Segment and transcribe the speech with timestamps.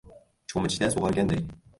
[0.53, 1.43] Cho‘michda sug‘organday.